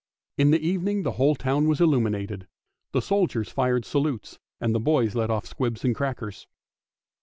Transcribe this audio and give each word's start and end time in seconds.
In 0.35 0.49
the 0.49 0.59
evening 0.67 1.03
the 1.03 1.11
whole 1.11 1.35
town 1.35 1.67
was 1.67 1.79
illuminated. 1.79 2.47
The 2.91 3.03
soldiers 3.03 3.49
fired 3.49 3.85
salutes, 3.85 4.39
and 4.59 4.73
the 4.73 4.79
boys 4.79 5.13
let 5.13 5.29
off 5.29 5.45
squibs 5.45 5.85
and 5.85 5.93
crackers. 5.95 6.47